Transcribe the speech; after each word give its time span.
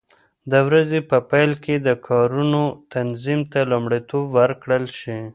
د 0.51 0.53
ورځې 0.67 0.99
په 1.09 1.17
پیل 1.31 1.51
کې 1.63 1.75
د 1.87 1.89
کارونو 2.07 2.61
تنظیم 2.95 3.41
ته 3.51 3.59
لومړیتوب 3.71 4.25
ورکړل 4.39 4.85
شي. 4.99 5.19